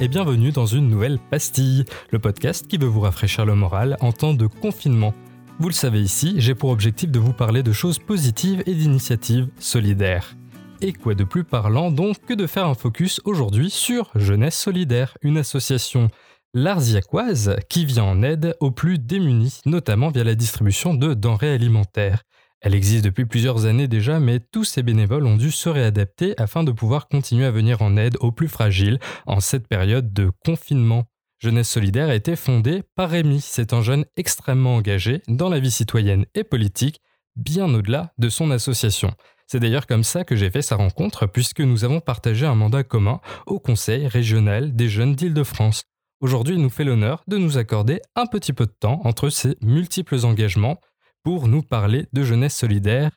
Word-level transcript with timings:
et 0.00 0.08
bienvenue 0.08 0.50
dans 0.50 0.64
une 0.64 0.88
nouvelle 0.88 1.18
pastille, 1.18 1.84
le 2.10 2.18
podcast 2.18 2.66
qui 2.66 2.78
veut 2.78 2.86
vous 2.86 3.00
rafraîchir 3.00 3.44
le 3.44 3.54
moral 3.54 3.98
en 4.00 4.12
temps 4.12 4.32
de 4.32 4.46
confinement. 4.46 5.12
Vous 5.58 5.68
le 5.68 5.74
savez 5.74 6.00
ici, 6.00 6.36
j'ai 6.38 6.54
pour 6.54 6.70
objectif 6.70 7.10
de 7.10 7.18
vous 7.18 7.34
parler 7.34 7.62
de 7.62 7.72
choses 7.72 7.98
positives 7.98 8.62
et 8.64 8.74
d'initiatives 8.74 9.48
solidaires. 9.58 10.36
Et 10.80 10.94
quoi 10.94 11.14
de 11.14 11.24
plus 11.24 11.44
parlant 11.44 11.90
donc 11.90 12.16
que 12.26 12.32
de 12.32 12.46
faire 12.46 12.66
un 12.66 12.74
focus 12.74 13.20
aujourd'hui 13.26 13.68
sur 13.68 14.10
Jeunesse 14.14 14.58
Solidaire, 14.58 15.18
une 15.20 15.36
association 15.36 16.08
larziacoise 16.54 17.56
qui 17.68 17.84
vient 17.84 18.04
en 18.04 18.22
aide 18.22 18.56
aux 18.60 18.70
plus 18.70 18.98
démunis, 18.98 19.60
notamment 19.66 20.08
via 20.08 20.24
la 20.24 20.34
distribution 20.34 20.94
de 20.94 21.12
denrées 21.12 21.52
alimentaires. 21.52 22.22
Elle 22.60 22.74
existe 22.74 23.04
depuis 23.04 23.24
plusieurs 23.24 23.64
années 23.64 23.88
déjà, 23.88 24.20
mais 24.20 24.38
tous 24.38 24.64
ces 24.64 24.82
bénévoles 24.82 25.26
ont 25.26 25.38
dû 25.38 25.50
se 25.50 25.70
réadapter 25.70 26.34
afin 26.38 26.62
de 26.62 26.72
pouvoir 26.72 27.08
continuer 27.08 27.46
à 27.46 27.50
venir 27.50 27.80
en 27.80 27.96
aide 27.96 28.18
aux 28.20 28.32
plus 28.32 28.48
fragiles 28.48 28.98
en 29.26 29.40
cette 29.40 29.66
période 29.66 30.12
de 30.12 30.30
confinement. 30.44 31.04
Jeunesse 31.38 31.70
Solidaire 31.70 32.10
a 32.10 32.14
été 32.14 32.36
fondée 32.36 32.82
par 32.96 33.10
Rémi. 33.10 33.40
C'est 33.40 33.72
un 33.72 33.80
jeune 33.80 34.04
extrêmement 34.18 34.76
engagé 34.76 35.22
dans 35.26 35.48
la 35.48 35.58
vie 35.58 35.70
citoyenne 35.70 36.26
et 36.34 36.44
politique, 36.44 37.00
bien 37.34 37.72
au-delà 37.72 38.12
de 38.18 38.28
son 38.28 38.50
association. 38.50 39.14
C'est 39.46 39.58
d'ailleurs 39.58 39.86
comme 39.86 40.04
ça 40.04 40.24
que 40.24 40.36
j'ai 40.36 40.50
fait 40.50 40.60
sa 40.60 40.76
rencontre, 40.76 41.26
puisque 41.26 41.60
nous 41.60 41.84
avons 41.84 42.00
partagé 42.00 42.44
un 42.44 42.54
mandat 42.54 42.84
commun 42.84 43.20
au 43.46 43.58
Conseil 43.58 44.06
régional 44.06 44.76
des 44.76 44.90
jeunes 44.90 45.14
d'Île-de-France. 45.14 45.84
Aujourd'hui, 46.20 46.56
il 46.56 46.60
nous 46.60 46.68
fait 46.68 46.84
l'honneur 46.84 47.24
de 47.26 47.38
nous 47.38 47.56
accorder 47.56 48.02
un 48.14 48.26
petit 48.26 48.52
peu 48.52 48.66
de 48.66 48.74
temps 48.78 49.00
entre 49.04 49.30
ses 49.30 49.56
multiples 49.62 50.26
engagements 50.26 50.78
pour 51.22 51.48
nous 51.48 51.62
parler 51.62 52.06
de 52.12 52.22
jeunesse 52.22 52.56
solidaire 52.56 53.10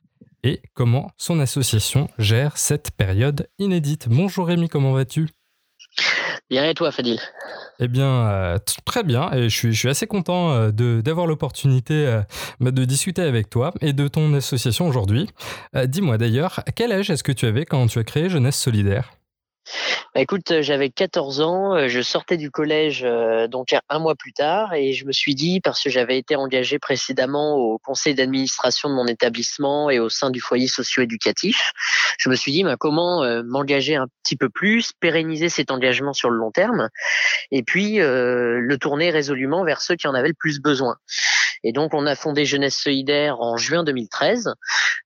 et 0.43 0.61
comment 0.73 1.11
son 1.17 1.39
association 1.39 2.09
gère 2.17 2.57
cette 2.57 2.91
période 2.91 3.47
inédite. 3.59 4.07
Bonjour 4.09 4.47
Rémi, 4.47 4.67
comment 4.67 4.91
vas-tu? 4.91 5.29
Bien 6.49 6.69
et 6.69 6.73
toi 6.73 6.91
Fadil? 6.91 7.19
Eh 7.79 7.87
bien, 7.87 8.27
euh, 8.27 8.57
très 8.85 9.03
bien 9.03 9.31
et 9.31 9.49
je 9.49 9.71
suis, 9.71 9.89
assez 9.89 10.07
content 10.07 10.51
euh, 10.51 10.71
d'avoir 11.01 11.27
l'opportunité 11.27 12.05
euh, 12.05 12.21
de 12.59 12.85
discuter 12.85 13.21
avec 13.21 13.49
toi 13.49 13.73
et 13.81 13.93
de 13.93 14.07
ton 14.07 14.33
association 14.33 14.87
aujourd'hui. 14.87 15.29
Dis-moi 15.85 16.17
d'ailleurs, 16.17 16.61
quel 16.75 16.91
âge 16.91 17.09
est-ce 17.09 17.23
que 17.23 17.31
tu 17.31 17.45
avais 17.45 17.65
quand 17.65 17.87
tu 17.87 17.99
as 17.99 18.03
créé 18.03 18.29
Jeunesse 18.29 18.57
Solidaire? 18.57 19.11
Bah, 20.15 20.21
écoute, 20.21 20.51
euh, 20.51 20.61
j'avais 20.61 20.91
14 20.91 21.41
ans, 21.41 21.75
euh, 21.75 21.87
je 21.87 21.99
sortais 22.01 22.37
du 22.37 22.51
collège 22.51 23.01
euh, 23.03 23.47
donc 23.47 23.75
un 23.89 23.97
mois 23.97 24.13
plus 24.13 24.31
tard 24.31 24.75
et 24.75 24.93
je 24.93 25.05
me 25.07 25.11
suis 25.11 25.33
dit, 25.33 25.59
parce 25.59 25.81
que 25.81 25.89
j'avais 25.89 26.19
été 26.19 26.35
engagé 26.35 26.77
précédemment 26.77 27.55
au 27.55 27.79
conseil 27.79 28.13
d'administration 28.13 28.89
de 28.89 28.93
mon 28.93 29.07
établissement 29.07 29.89
et 29.89 29.97
au 29.97 30.09
sein 30.09 30.29
du 30.29 30.39
foyer 30.39 30.67
socio-éducatif, 30.67 31.71
je 32.19 32.29
me 32.29 32.35
suis 32.35 32.51
dit 32.51 32.63
bah, 32.63 32.75
comment 32.79 33.23
m'engager 33.43 33.95
un 33.95 34.05
petit 34.23 34.35
peu 34.35 34.49
plus, 34.49 34.91
pérenniser 34.99 35.49
cet 35.49 35.71
engagement 35.71 36.13
sur 36.13 36.29
le 36.29 36.37
long 36.37 36.51
terme 36.51 36.89
et 37.51 37.63
puis 37.63 37.97
le 37.97 38.75
tourner 38.79 39.09
résolument 39.09 39.63
vers 39.63 39.81
ceux 39.81 39.95
qui 39.95 40.07
en 40.07 40.13
avaient 40.13 40.27
le 40.27 40.35
plus 40.35 40.59
besoin. 40.61 40.95
Et 41.63 41.71
donc, 41.71 41.93
on 41.93 42.05
a 42.05 42.15
fondé 42.15 42.45
Jeunesse 42.45 42.77
Solidaire 42.77 43.39
en 43.39 43.57
juin 43.57 43.83
2013 43.83 44.53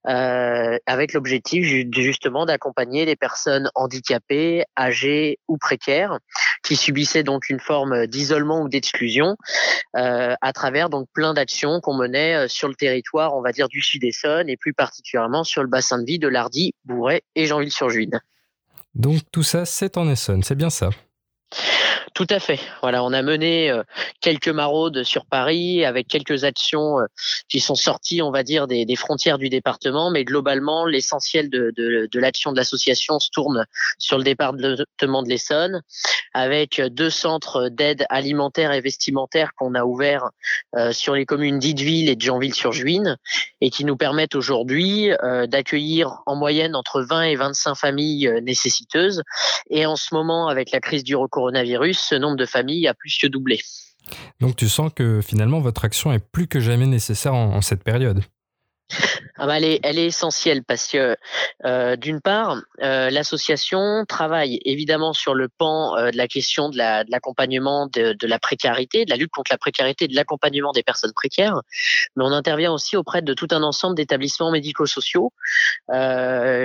euh, 0.08 0.78
avec 0.86 1.12
l'objectif 1.12 1.64
justement 1.92 2.46
d'accompagner 2.46 3.04
les 3.04 3.16
personnes 3.16 3.70
handicapées, 3.74 4.64
âgées 4.76 5.38
ou 5.48 5.58
précaires 5.58 6.18
qui 6.62 6.76
subissaient 6.76 7.22
donc 7.22 7.50
une 7.50 7.60
forme 7.60 8.06
d'isolement 8.06 8.62
ou 8.62 8.68
d'exclusion 8.68 9.36
euh, 9.96 10.34
à 10.40 10.52
travers 10.52 10.90
donc 10.90 11.08
plein 11.12 11.34
d'actions 11.34 11.80
qu'on 11.80 11.94
menait 11.94 12.34
euh, 12.34 12.48
sur 12.48 12.68
le 12.68 12.74
territoire, 12.74 13.34
on 13.34 13.42
va 13.42 13.52
dire 13.52 13.68
du 13.68 13.82
Sud-Essonne 13.82 14.48
et 14.48 14.56
plus 14.56 14.74
particulièrement 14.74 15.44
sur 15.44 15.62
le 15.62 15.68
bassin 15.68 15.98
de 15.98 16.04
vie 16.04 16.18
de 16.18 16.28
Lardy, 16.28 16.74
Bourret 16.84 17.22
et 17.34 17.46
Jeanville-sur-Juine. 17.46 18.20
Donc 18.94 19.20
tout 19.32 19.42
ça, 19.42 19.64
c'est 19.64 19.96
en 19.96 20.08
Essonne, 20.08 20.42
c'est 20.42 20.56
bien 20.56 20.70
ça? 20.70 20.90
Tout 22.14 22.26
à 22.30 22.40
fait. 22.40 22.60
Voilà, 22.82 23.04
on 23.04 23.12
a 23.12 23.22
mené 23.22 23.70
euh, 23.70 23.82
quelques 24.20 24.48
maraudes 24.48 25.02
sur 25.04 25.26
Paris 25.26 25.84
avec 25.84 26.08
quelques 26.08 26.44
actions 26.44 27.00
euh, 27.00 27.06
qui 27.48 27.60
sont 27.60 27.74
sorties, 27.74 28.22
on 28.22 28.30
va 28.30 28.42
dire, 28.42 28.66
des, 28.66 28.86
frontières 28.96 29.38
du 29.38 29.48
département, 29.48 30.10
mais 30.10 30.24
globalement, 30.24 30.84
l'essentiel 30.84 31.50
de, 31.50 31.72
de, 31.76 32.18
l'action 32.18 32.52
de 32.52 32.56
l'association 32.56 33.18
se 33.18 33.30
tourne 33.30 33.64
sur 33.98 34.18
le 34.18 34.24
département 34.24 35.22
de 35.22 35.28
l'Essonne, 35.28 35.82
avec 36.34 36.80
deux 36.80 37.10
centres 37.10 37.68
d'aide 37.68 38.06
alimentaire 38.10 38.72
et 38.72 38.80
vestimentaire 38.80 39.52
qu'on 39.54 39.74
a 39.74 39.84
ouverts 39.84 40.30
euh, 40.76 40.92
sur 40.92 41.14
les 41.14 41.26
communes 41.26 41.58
d'Ideville 41.58 42.08
et 42.08 42.16
de 42.16 42.20
Jeanville-sur-Juine, 42.20 43.16
et 43.60 43.70
qui 43.70 43.84
nous 43.84 43.96
permettent 43.96 44.34
aujourd'hui 44.34 45.10
d'accueillir 45.46 46.22
en 46.26 46.36
moyenne 46.36 46.74
entre 46.74 47.02
20 47.02 47.22
et 47.22 47.36
25 47.36 47.74
familles 47.74 48.32
nécessiteuses. 48.42 49.22
Et 49.70 49.86
en 49.86 49.96
ce 49.96 50.14
moment, 50.14 50.48
avec 50.48 50.70
la 50.70 50.80
crise 50.80 51.04
du 51.04 51.16
coronavirus, 51.30 51.87
ce 51.94 52.14
nombre 52.14 52.36
de 52.36 52.46
familles 52.46 52.88
a 52.88 52.94
plus 52.94 53.16
que 53.18 53.26
doublé. 53.26 53.60
Donc 54.40 54.56
tu 54.56 54.68
sens 54.68 54.90
que 54.94 55.20
finalement 55.20 55.60
votre 55.60 55.84
action 55.84 56.12
est 56.12 56.18
plus 56.18 56.48
que 56.48 56.60
jamais 56.60 56.86
nécessaire 56.86 57.34
en, 57.34 57.60
cette 57.60 57.84
période 57.84 58.22
ah 59.36 59.46
bah, 59.46 59.58
elle, 59.58 59.64
est, 59.64 59.80
elle, 59.82 59.98
est, 59.98 60.06
essentielle 60.06 60.64
parce 60.64 60.88
que 60.88 61.14
euh, 61.66 61.94
d'une 61.96 62.22
part, 62.22 62.56
euh, 62.82 63.10
l'association 63.10 64.06
travaille 64.08 64.60
évidemment 64.64 65.12
sur 65.12 65.34
le 65.34 65.48
pan 65.48 65.94
euh, 65.96 66.10
de 66.10 66.16
la 66.16 66.26
question 66.26 66.70
de 66.70 66.78
l'accompagnement 66.78 67.86
de, 67.86 68.14
de, 68.14 68.26
la 68.26 68.38
précarité, 68.38 69.04
de 69.04 69.10
la 69.10 69.16
lutte 69.16 69.30
contre 69.30 69.52
la 69.52 69.58
précarité, 69.58 70.08
de 70.08 70.14
l'accompagnement 70.14 70.72
des 70.72 70.82
personnes 70.82 71.12
précaires, 71.12 71.60
mais 72.16 72.24
on 72.24 72.32
intervient 72.32 72.72
aussi 72.72 72.96
auprès 72.96 73.20
de 73.20 73.34
tout 73.34 73.48
un 73.50 73.62
ensemble 73.62 73.94
d'établissements 73.94 74.50
médico-sociaux 74.50 75.32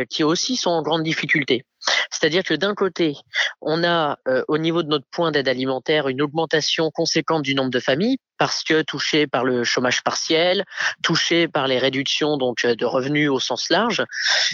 qui 0.10 0.24
aussi 0.24 0.56
sont 0.56 0.72
en 0.72 0.82
grande 0.82 1.04
difficulté. 1.04 1.66
C'est-à-dire 2.12 2.44
que 2.44 2.54
d'un 2.54 2.74
côté, 2.76 3.18
on 3.62 3.84
a 3.84 4.18
euh, 4.28 4.44
au 4.48 4.58
niveau 4.58 4.84
de 4.84 4.88
notre 4.88 5.06
point 5.12 5.32
d'aide 5.32 5.48
alimentaire 5.48 6.08
une 6.08 6.22
augmentation 6.22 6.92
conséquente 6.92 7.42
du 7.42 7.56
nombre 7.56 7.72
de 7.72 7.80
familles 7.80 8.18
parce 8.38 8.64
que 8.64 8.82
touchées 8.82 9.28
par 9.28 9.44
le 9.44 9.64
chômage 9.64 10.04
partiel, 10.04 10.66
touchées 11.02 11.48
par 11.48 11.68
les 11.68 11.80
réductions 11.80 12.38
donc 12.38 12.66
euh, 12.66 12.76
de 12.76 12.86
revenus 12.86 13.30
au 13.30 13.40
sens 13.40 13.70
large, 13.70 14.04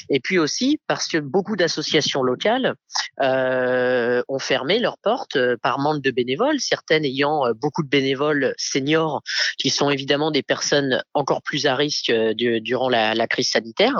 et 0.09 0.19
puis 0.19 0.39
aussi 0.39 0.79
parce 0.87 1.07
que 1.07 1.17
beaucoup 1.17 1.55
d'associations 1.55 2.23
locales 2.23 2.75
euh, 3.21 4.21
ont 4.27 4.39
fermé 4.39 4.79
leurs 4.79 4.97
portes 4.97 5.37
par 5.61 5.79
manque 5.79 6.01
de 6.01 6.11
bénévoles, 6.11 6.59
certaines 6.59 7.05
ayant 7.05 7.43
beaucoup 7.55 7.83
de 7.83 7.89
bénévoles 7.89 8.53
seniors 8.57 9.21
qui 9.57 9.69
sont 9.69 9.89
évidemment 9.89 10.31
des 10.31 10.43
personnes 10.43 11.03
encore 11.13 11.41
plus 11.41 11.65
à 11.65 11.75
risque 11.75 12.11
durant 12.11 12.89
la 12.89 13.27
crise 13.27 13.51
sanitaire. 13.51 13.93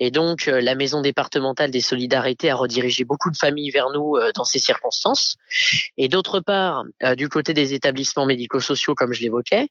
Et 0.00 0.10
donc, 0.10 0.48
euh, 0.48 0.60
la 0.60 0.74
maison 0.74 1.00
départementale 1.00 1.70
des 1.70 1.80
solidarités 1.80 2.50
a 2.50 2.56
redirigé 2.56 3.04
beaucoup 3.04 3.30
de 3.30 3.36
familles 3.36 3.70
vers 3.70 3.90
nous 3.90 4.16
euh, 4.16 4.32
dans 4.34 4.44
ces 4.44 4.58
circonstances. 4.58 5.36
Et 5.96 6.08
d'autre 6.08 6.40
part, 6.40 6.84
euh, 7.02 7.14
du 7.14 7.28
côté 7.28 7.54
des 7.54 7.74
établissements 7.74 8.26
médico-sociaux, 8.26 8.94
comme 8.94 9.12
je 9.12 9.22
l'évoquais, 9.22 9.68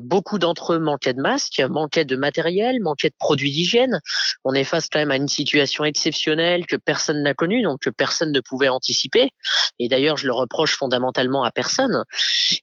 beaucoup 0.00 0.38
d'entre 0.38 0.74
eux 0.74 0.78
manquaient 0.78 1.14
de 1.14 1.20
masques, 1.20 1.60
manquaient 1.68 2.04
de 2.04 2.16
matériel, 2.16 2.80
manquaient 2.80 3.10
de 3.10 3.14
produits 3.18 3.50
d'hygiène. 3.50 4.00
On 4.44 4.54
est 4.54 4.64
face 4.64 4.88
quand 4.88 4.98
même 4.98 5.10
à 5.10 5.16
une 5.16 5.28
situation 5.28 5.84
exceptionnelle 5.84 6.66
que 6.66 6.76
personne 6.76 7.22
n'a 7.22 7.34
connue, 7.34 7.62
donc 7.62 7.80
que 7.80 7.90
personne 7.90 8.32
ne 8.32 8.40
pouvait 8.40 8.68
anticiper. 8.68 9.30
Et 9.78 9.88
d'ailleurs, 9.88 10.16
je 10.16 10.26
le 10.26 10.32
reproche 10.32 10.76
fondamentalement 10.76 11.44
à 11.44 11.50
personne. 11.50 12.04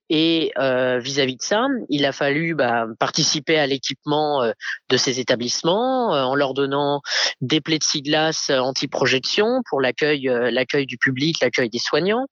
Et 0.09 0.53
vis-à-vis 0.57 1.37
de 1.37 1.41
ça, 1.41 1.67
il 1.89 2.05
a 2.05 2.11
fallu 2.11 2.55
bah, 2.55 2.85
participer 2.99 3.57
à 3.57 3.67
l'équipement 3.67 4.51
de 4.89 4.97
ces 4.97 5.19
établissements 5.19 6.11
en 6.11 6.35
leur 6.35 6.46
donnant 6.53 7.01
des 7.41 7.61
plexiglas 7.61 8.47
euh, 8.49 8.59
anti-projection 8.59 9.61
pour 9.69 9.81
l'accueil, 9.81 10.29
euh, 10.29 10.51
l'accueil 10.51 10.85
du 10.85 10.97
public, 10.97 11.39
l'accueil 11.41 11.69
des 11.69 11.79
soignants. 11.79 12.25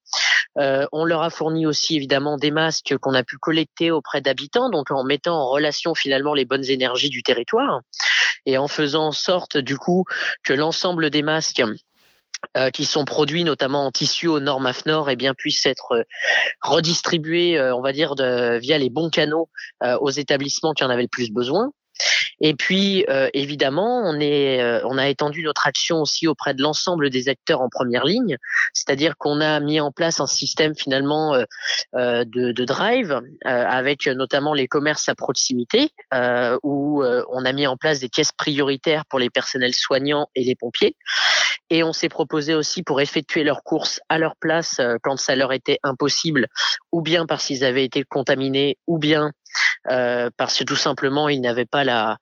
Euh, 0.58 0.86
on 0.92 1.06
leur 1.06 1.22
a 1.22 1.30
fourni 1.30 1.66
aussi 1.66 1.96
évidemment 1.96 2.38
des 2.38 2.52
masques 2.52 2.96
qu'on 2.98 3.14
a 3.14 3.24
pu 3.24 3.38
collecter 3.38 3.92
auprès 3.92 4.22
d'habitants, 4.22 4.70
donc 4.70 4.92
en 4.92 5.04
mettant 5.04 5.38
en 5.38 5.50
relation 5.50 5.96
finalement 5.96 6.34
les 6.34 6.46
bonnes 6.46 6.66
énergies 6.66 7.10
du 7.10 7.24
territoire 7.24 7.82
et 8.46 8.58
en 8.58 8.68
faisant 8.68 9.08
en 9.08 9.12
sorte 9.12 9.58
du 9.58 9.78
coup 9.78 10.06
que 10.44 10.54
l'ensemble 10.54 11.10
des 11.10 11.24
masques 11.24 11.64
qui 12.74 12.86
sont 12.86 13.06
produits 13.06 13.44
notamment 13.44 13.88
en 13.88 13.92
tissu 13.92 14.28
aux 14.28 14.40
normes 14.40 14.68
AFNOR 14.68 15.10
eh 15.10 15.16
bien 15.16 15.34
puissent 15.34 15.66
être 15.66 16.06
redistribués 16.62 17.60
on 17.72 17.82
va 17.82 17.92
dire 17.92 18.14
via 18.16 18.78
les 18.78 18.92
bons 18.92 19.10
canaux 19.10 19.50
aux 19.82 20.12
établissements 20.12 20.74
qui 20.74 20.84
en 20.84 20.92
avaient 20.92 21.02
le 21.02 21.08
plus 21.08 21.32
besoin 21.32 21.72
et 22.42 22.54
puis, 22.54 23.06
euh, 23.10 23.30
évidemment, 23.34 24.02
on, 24.06 24.20
est, 24.20 24.62
euh, 24.62 24.82
on 24.86 24.98
a 24.98 25.08
étendu 25.08 25.44
notre 25.44 25.68
action 25.68 26.02
aussi 26.02 26.28
auprès 26.28 26.54
de 26.54 26.62
l'ensemble 26.62 27.10
des 27.10 27.30
acteurs 27.30 27.62
en 27.62 27.70
première 27.70 28.06
ligne, 28.06 28.38
c'est-à-dire 28.74 29.18
qu'on 29.18 29.42
a 29.42 29.60
mis 29.60 29.80
en 29.80 29.92
place 29.92 30.20
un 30.20 30.28
système 30.28 30.76
finalement 30.76 31.36
euh, 31.36 32.26
de, 32.26 32.52
de, 32.52 32.66
drive 32.66 33.22
avec 33.44 34.08
notamment 34.08 34.54
les 34.54 34.68
commerces 34.68 35.08
à 35.08 35.16
proximité, 35.16 35.90
où 36.64 37.04
on 37.04 37.46
a 37.46 37.54
mis 37.54 37.68
en 37.68 37.78
place 37.78 38.00
des 38.00 38.10
caisses 38.10 38.32
prioritaires 38.32 39.06
pour 39.06 39.20
les 39.20 39.30
personnels 39.30 39.76
soignants 39.76 40.28
et 40.36 40.44
les 40.44 40.56
pompiers. 40.56 40.96
Et 41.70 41.84
on 41.84 41.94
s'est 41.94 42.10
proposé 42.10 42.56
aussi 42.56 42.82
pour 42.82 43.02
effectuer 43.02 43.44
leurs 43.44 43.64
courses 43.64 44.00
à 44.10 44.18
leur 44.18 44.36
place 44.36 44.82
quand 45.04 45.18
ça 45.18 45.36
leur 45.36 45.54
était 45.54 45.80
impossible, 45.84 46.48
ou 46.92 47.02
bien 47.02 47.26
parce 47.26 47.46
qu'ils 47.46 47.64
avaient 47.64 47.86
été 47.86 48.04
contaminés, 48.04 48.78
ou 48.88 48.98
bien 48.98 49.32
euh, 49.90 50.30
parce 50.38 50.58
que 50.58 50.64
tout 50.64 50.76
simplement 50.76 51.30
ils 51.30 51.42
n'avaient 51.42 51.66
pas 51.66 51.84
la 51.84 52.18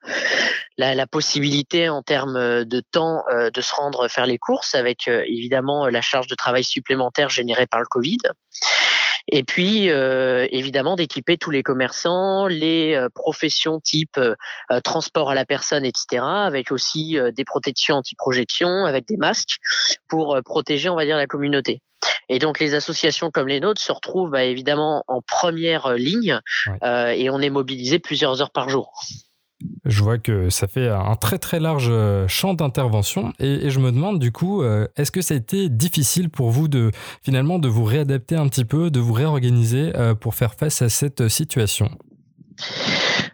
la, 0.76 1.06
possibilité 1.06 1.88
en 1.88 2.02
termes 2.02 2.64
de 2.64 2.80
temps 2.80 3.22
de 3.30 3.60
se 3.60 3.74
rendre 3.74 4.08
faire 4.08 4.26
les 4.26 4.38
courses, 4.38 4.74
avec 4.74 5.06
évidemment 5.06 5.86
la 5.86 6.00
charge 6.00 6.26
de 6.26 6.34
travail 6.34 6.64
supplémentaire 6.64 7.28
générée 7.28 7.66
par 7.66 7.78
le 7.78 7.86
Covid. 7.86 8.18
Et 9.28 9.42
puis, 9.42 9.90
euh, 9.90 10.46
évidemment, 10.50 10.96
d'équiper 10.96 11.38
tous 11.38 11.50
les 11.50 11.62
commerçants, 11.62 12.46
les 12.46 12.94
euh, 12.94 13.08
professions 13.14 13.80
type 13.80 14.18
euh, 14.18 14.34
transport 14.82 15.30
à 15.30 15.34
la 15.34 15.46
personne, 15.46 15.84
etc., 15.84 16.22
avec 16.22 16.70
aussi 16.70 17.16
des 17.34 17.44
protections 17.44 17.96
anti-projection, 17.96 18.84
avec 18.84 19.06
des 19.06 19.16
masques, 19.16 19.56
pour 20.08 20.38
protéger, 20.44 20.88
on 20.88 20.96
va 20.96 21.04
dire, 21.04 21.16
la 21.16 21.26
communauté. 21.26 21.80
Et 22.28 22.38
donc 22.38 22.58
les 22.58 22.74
associations 22.74 23.30
comme 23.30 23.48
les 23.48 23.60
nôtres 23.60 23.80
se 23.80 23.92
retrouvent 23.92 24.30
bah, 24.30 24.44
évidemment 24.44 25.04
en 25.08 25.20
première 25.22 25.94
ligne 25.94 26.40
et 26.82 27.30
on 27.30 27.40
est 27.40 27.50
mobilisé 27.50 27.98
plusieurs 27.98 28.40
heures 28.40 28.50
par 28.50 28.68
jour. 28.68 28.92
Je 29.84 30.02
vois 30.02 30.18
que 30.18 30.50
ça 30.50 30.66
fait 30.66 30.88
un 30.88 31.16
très 31.16 31.38
très 31.38 31.60
large 31.60 31.88
euh, 31.90 32.26
champ 32.28 32.54
d'intervention 32.54 33.32
et, 33.38 33.70
je 33.70 33.78
me 33.80 33.92
demande 33.92 34.18
du 34.18 34.32
coup, 34.32 34.62
euh, 34.62 34.86
est-ce 34.96 35.10
que 35.10 35.20
ça 35.20 35.34
a 35.34 35.36
été 35.36 35.68
difficile 35.68 36.30
pour 36.30 36.50
vous 36.50 36.68
de 36.68 36.90
finalement 37.22 37.58
de 37.58 37.68
vous 37.68 37.84
réadapter 37.84 38.36
un 38.36 38.48
petit 38.48 38.64
peu, 38.64 38.90
de 38.90 39.00
vous 39.00 39.12
réorganiser 39.12 39.92
euh, 39.96 40.14
pour 40.14 40.34
faire 40.34 40.54
face 40.54 40.82
à 40.82 40.88
cette 40.88 41.28
situation? 41.28 41.90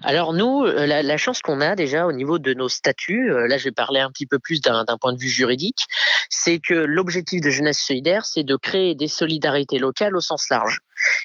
Alors 0.02 0.32
nous, 0.32 0.64
la, 0.64 1.16
chance 1.18 1.42
qu'on 1.42 1.60
a 1.60 1.76
déjà 1.76 2.06
au 2.06 2.12
niveau 2.12 2.38
de 2.38 2.54
nos 2.54 2.70
statuts, 2.70 3.28
là 3.48 3.58
je 3.58 3.64
vais 3.64 3.72
parler 3.72 4.00
un 4.00 4.10
petit 4.10 4.26
peu 4.26 4.38
plus 4.38 4.62
d'un 4.62 4.84
point 4.98 5.12
de 5.12 5.18
vue 5.18 5.28
juridique, 5.28 5.84
c'est 6.30 6.58
que 6.58 6.74
l'objectif 6.74 7.42
de 7.42 7.50
Jeunesse 7.50 7.80
Solidaire, 7.80 8.24
c'est 8.24 8.44
de 8.44 8.56
créer 8.56 8.94
des 8.94 9.08
solidarités 9.08 9.78
locales 9.78 10.16
au 10.16 10.20
sens 10.20 10.48
large. 10.48 10.80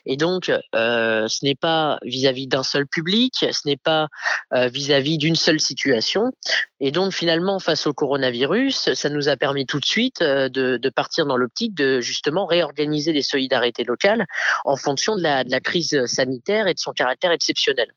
Et 0.06 0.18
donc, 0.18 0.51
euh, 0.75 1.27
ce 1.27 1.45
n'est 1.45 1.56
pas 1.56 1.98
vis-à-vis 2.04 2.48
d'un 2.48 2.63
seul 2.63 2.88
public, 2.88 3.33
ce 3.39 3.68
n'est 3.68 3.77
pas 3.77 4.07
euh, 4.54 4.68
vis-à-vis 4.68 5.18
d'une 5.18 5.36
seule 5.36 5.60
situation. 5.60 6.31
Et 6.80 6.92
donc, 6.92 7.13
finalement, 7.13 7.60
face 7.60 7.88
au 7.88 7.94
coronavirus, 7.94 8.94
ça 8.94 9.10
nous 9.10 9.30
a 9.30 9.38
permis 9.38 9.66
tout 9.66 9.80
de 9.80 9.86
suite 9.86 10.22
euh, 10.22 10.50
de, 10.50 10.89
partir 10.89 11.25
dans 11.25 11.38
l'optique 11.38 11.74
de 11.74 12.00
justement 12.00 12.45
réorganiser 12.45 13.12
les 13.12 13.22
solidarités 13.22 13.83
locales 13.83 14.25
en 14.63 14.75
fonction 14.77 15.16
de 15.16 15.22
la 15.22 15.60
crise 15.60 16.06
sanitaire 16.06 16.68
et 16.68 16.74
de 16.74 16.80
son 16.80 16.92
caractère 16.92 17.31
exceptionnel. 17.31 17.92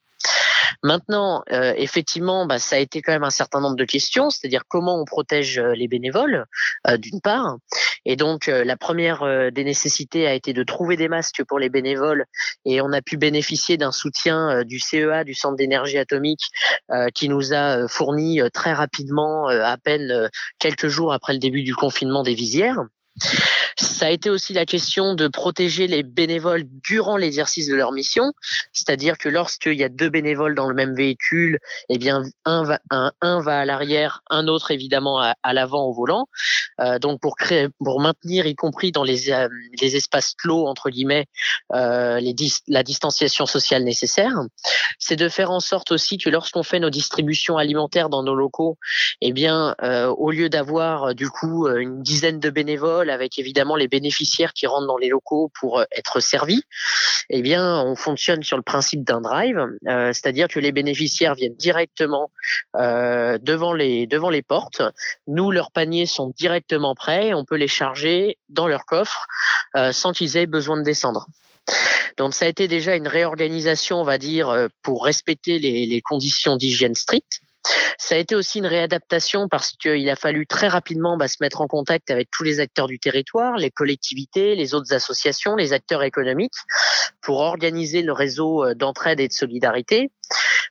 Maintenant, 0.82 1.42
euh, 1.50 1.74
effectivement, 1.76 2.46
bah, 2.46 2.58
ça 2.58 2.76
a 2.76 2.78
été 2.78 3.02
quand 3.02 3.12
même 3.12 3.24
un 3.24 3.30
certain 3.30 3.60
nombre 3.60 3.76
de 3.76 3.84
questions, 3.84 4.30
c'est-à-dire 4.30 4.62
comment 4.68 5.00
on 5.00 5.04
protège 5.04 5.58
euh, 5.58 5.74
les 5.74 5.88
bénévoles, 5.88 6.46
euh, 6.86 6.96
d'une 6.96 7.20
part. 7.20 7.56
Et 8.04 8.16
donc, 8.16 8.46
la 8.46 8.76
première 8.76 9.50
des 9.52 9.64
nécessités 9.64 10.26
a 10.26 10.32
été 10.32 10.54
de 10.54 10.62
trouver 10.62 10.96
des 10.96 11.08
masques 11.08 11.42
pour 11.46 11.58
les 11.58 11.68
bénévoles, 11.68 12.24
et 12.64 12.80
on 12.80 12.92
a 12.92 13.02
pu 13.02 13.18
bénéficier 13.18 13.76
d'un 13.76 13.92
soutien 13.92 14.64
du 14.64 14.78
CEA, 14.78 15.24
du 15.24 15.34
Centre 15.34 15.56
d'énergie 15.56 15.98
atomique, 15.98 16.40
qui 17.14 17.28
nous 17.28 17.52
a 17.52 17.86
fourni 17.86 18.40
très 18.54 18.72
rapidement, 18.72 19.48
à 19.48 19.76
peine 19.76 20.30
quelques 20.58 20.88
jours 20.88 21.12
après 21.12 21.34
le 21.34 21.38
début 21.38 21.64
du 21.64 21.74
confinement 21.74 22.22
des 22.22 22.34
visières. 22.34 22.78
Ça 23.80 24.06
a 24.06 24.10
été 24.10 24.28
aussi 24.28 24.54
la 24.54 24.66
question 24.66 25.14
de 25.14 25.28
protéger 25.28 25.86
les 25.86 26.02
bénévoles 26.02 26.64
durant 26.82 27.16
l'exercice 27.16 27.68
de 27.68 27.76
leur 27.76 27.92
mission, 27.92 28.32
c'est-à-dire 28.72 29.18
que 29.18 29.28
lorsqu'il 29.28 29.74
y 29.74 29.84
a 29.84 29.88
deux 29.88 30.08
bénévoles 30.08 30.56
dans 30.56 30.68
le 30.68 30.74
même 30.74 30.96
véhicule, 30.96 31.60
eh 31.88 31.96
bien 31.96 32.24
un 32.44 32.64
va, 32.64 32.80
un, 32.90 33.40
va 33.40 33.60
à 33.60 33.64
l'arrière, 33.64 34.22
un 34.30 34.48
autre 34.48 34.72
évidemment 34.72 35.20
à, 35.20 35.52
l'avant 35.52 35.84
au 35.84 35.92
volant. 35.92 36.26
Euh, 36.80 36.98
donc 36.98 37.20
pour 37.20 37.36
créer, 37.36 37.68
pour 37.78 38.00
maintenir, 38.00 38.46
y 38.46 38.56
compris 38.56 38.90
dans 38.90 39.04
les, 39.04 39.30
euh, 39.30 39.48
les 39.80 39.94
espaces 39.94 40.34
clos 40.34 40.66
entre 40.66 40.90
guillemets, 40.90 41.26
euh, 41.72 42.20
la 42.66 42.82
distanciation 42.82 43.46
sociale 43.46 43.84
nécessaire, 43.84 44.34
c'est 44.98 45.16
de 45.16 45.28
faire 45.28 45.52
en 45.52 45.60
sorte 45.60 45.92
aussi 45.92 46.18
que 46.18 46.30
lorsqu'on 46.30 46.64
fait 46.64 46.80
nos 46.80 46.90
distributions 46.90 47.58
alimentaires 47.58 48.08
dans 48.08 48.24
nos 48.24 48.34
locaux, 48.34 48.76
eh 49.20 49.32
bien 49.32 49.74
au 49.80 50.30
lieu 50.30 50.48
d'avoir 50.48 51.14
du 51.14 51.30
coup 51.30 51.68
une 51.68 52.02
dizaine 52.02 52.40
de 52.40 52.50
bénévoles 52.50 53.10
avec 53.10 53.38
évidemment 53.38 53.67
les 53.76 53.88
bénéficiaires 53.88 54.52
qui 54.52 54.66
rentrent 54.66 54.86
dans 54.86 54.96
les 54.96 55.08
locaux 55.08 55.50
pour 55.58 55.80
euh, 55.80 55.84
être 55.96 56.20
servis, 56.20 56.62
eh 57.30 57.42
bien, 57.42 57.80
on 57.82 57.94
fonctionne 57.94 58.42
sur 58.42 58.56
le 58.56 58.62
principe 58.62 59.04
d'un 59.04 59.20
drive, 59.20 59.58
euh, 59.86 60.12
c'est-à-dire 60.12 60.48
que 60.48 60.60
les 60.60 60.72
bénéficiaires 60.72 61.34
viennent 61.34 61.56
directement 61.56 62.30
euh, 62.76 63.38
devant 63.40 63.72
les 63.72 64.06
devant 64.06 64.30
les 64.30 64.42
portes. 64.42 64.82
Nous, 65.26 65.50
leurs 65.50 65.70
paniers 65.70 66.06
sont 66.06 66.32
directement 66.36 66.94
prêts, 66.94 67.34
on 67.34 67.44
peut 67.44 67.56
les 67.56 67.68
charger 67.68 68.38
dans 68.48 68.66
leur 68.66 68.84
coffre 68.84 69.26
sans 69.92 70.12
qu'ils 70.12 70.36
aient 70.36 70.46
besoin 70.46 70.78
de 70.78 70.82
descendre. 70.82 71.26
Donc 72.16 72.34
ça 72.34 72.46
a 72.46 72.48
été 72.48 72.66
déjà 72.66 72.96
une 72.96 73.06
réorganisation, 73.06 74.00
on 74.00 74.04
va 74.04 74.18
dire, 74.18 74.68
pour 74.82 75.04
respecter 75.04 75.58
les, 75.58 75.86
les 75.86 76.00
conditions 76.00 76.56
d'hygiène 76.56 76.94
strictes. 76.94 77.40
Ça 77.98 78.14
a 78.14 78.18
été 78.18 78.34
aussi 78.34 78.58
une 78.58 78.66
réadaptation 78.66 79.48
parce 79.48 79.72
qu'il 79.72 80.08
a 80.08 80.16
fallu 80.16 80.46
très 80.46 80.68
rapidement 80.68 81.16
bah, 81.16 81.28
se 81.28 81.36
mettre 81.40 81.60
en 81.60 81.66
contact 81.66 82.10
avec 82.10 82.28
tous 82.30 82.44
les 82.44 82.60
acteurs 82.60 82.86
du 82.86 82.98
territoire, 82.98 83.56
les 83.56 83.70
collectivités, 83.70 84.54
les 84.54 84.74
autres 84.74 84.92
associations, 84.94 85.56
les 85.56 85.72
acteurs 85.72 86.02
économiques, 86.02 86.54
pour 87.20 87.40
organiser 87.40 88.02
le 88.02 88.12
réseau 88.12 88.64
euh, 88.64 88.74
d'entraide 88.74 89.20
et 89.20 89.28
de 89.28 89.32
solidarité 89.32 90.10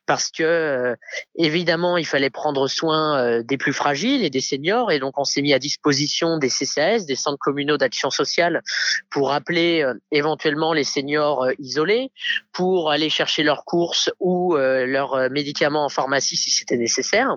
parce 0.08 0.32
que 0.32 0.44
euh, 0.44 0.96
évidemment 1.36 1.98
il 1.98 2.06
fallait 2.06 2.30
prendre 2.30 2.68
soin 2.68 3.20
euh, 3.20 3.44
des 3.44 3.58
plus 3.58 3.74
fragiles 3.74 4.24
et 4.24 4.30
des 4.30 4.42
seniors. 4.42 4.92
Et 4.92 5.00
donc 5.00 5.20
on 5.20 5.24
s'est 5.24 5.42
mis 5.42 5.54
à 5.54 5.60
disposition 5.60 6.38
des 6.38 6.50
CCAS, 6.50 7.06
des 7.06 7.16
centres 7.16 7.38
communaux 7.38 7.78
d'action 7.78 8.10
sociale 8.10 8.64
pour 9.10 9.32
appeler 9.32 9.84
euh, 9.84 9.94
éventuellement 10.12 10.74
les 10.74 10.84
seniors 10.84 11.48
isolés 11.60 12.12
pour 12.54 12.90
aller 12.90 13.10
chercher 13.10 13.44
leurs 13.44 13.66
courses 13.66 14.10
ou 14.20 14.56
leurs 14.56 15.30
médicaments 15.30 15.86
en 15.86 15.90
pharmacie 15.90 16.38
si 16.38 16.50
c'était 16.50 16.78
nécessaire. 16.78 17.36